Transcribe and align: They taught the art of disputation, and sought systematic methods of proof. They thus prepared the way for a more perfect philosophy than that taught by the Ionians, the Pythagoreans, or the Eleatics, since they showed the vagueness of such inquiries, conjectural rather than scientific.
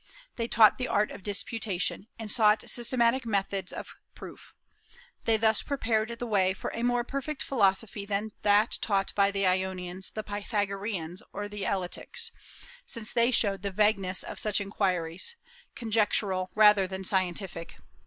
They 0.35 0.47
taught 0.47 0.79
the 0.79 0.87
art 0.87 1.11
of 1.11 1.21
disputation, 1.21 2.07
and 2.17 2.31
sought 2.31 2.67
systematic 2.67 3.23
methods 3.23 3.71
of 3.71 3.93
proof. 4.15 4.55
They 5.25 5.37
thus 5.37 5.61
prepared 5.61 6.09
the 6.17 6.25
way 6.25 6.53
for 6.55 6.71
a 6.73 6.81
more 6.81 7.03
perfect 7.03 7.43
philosophy 7.43 8.03
than 8.03 8.31
that 8.41 8.79
taught 8.81 9.13
by 9.13 9.29
the 9.29 9.45
Ionians, 9.45 10.09
the 10.09 10.23
Pythagoreans, 10.23 11.21
or 11.33 11.47
the 11.47 11.65
Eleatics, 11.65 12.31
since 12.87 13.13
they 13.13 13.29
showed 13.29 13.61
the 13.61 13.69
vagueness 13.69 14.23
of 14.23 14.39
such 14.39 14.59
inquiries, 14.59 15.35
conjectural 15.75 16.49
rather 16.55 16.87
than 16.87 17.03
scientific. 17.03 17.75